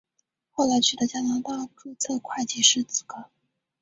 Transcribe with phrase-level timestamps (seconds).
[0.49, 3.25] 后来取得加拿大注册会计师资格。